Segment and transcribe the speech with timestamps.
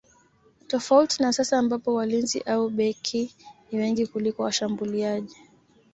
[0.67, 3.35] Tofauti na sasa ambapo walinzi au beki
[3.71, 5.37] ni wengi kuliko washambuliaji